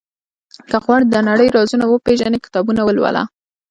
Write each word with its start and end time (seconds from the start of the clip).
•که 0.69 0.77
غواړې 0.83 1.05
د 1.09 1.15
نړۍ 1.29 1.47
رازونه 1.57 1.85
وپېژنې، 1.87 2.39
کتابونه 2.45 2.81
ولوله. 2.83 3.23